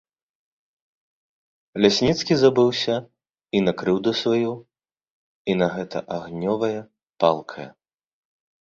Лясніцкі 1.85 2.33
забыўся 2.43 2.95
і 3.59 3.63
на 3.67 3.71
крыўду 3.83 4.09
сваю, 4.23 4.51
і 5.53 5.59
на 5.61 5.67
гэта 5.77 5.97
агнёвае, 6.19 6.77
палкае. 7.23 7.69